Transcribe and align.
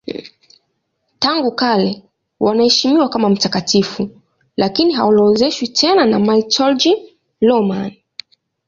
Tangu 1.19 1.51
kale 1.51 2.03
wanaheshimiwa 2.39 3.09
kama 3.09 3.29
mtakatifu 3.29 4.09
lakini 4.57 4.93
haorodheshwi 4.93 5.67
tena 5.67 6.05
na 6.05 6.19
Martyrologium 6.19 6.99
Romanum. 7.41 7.91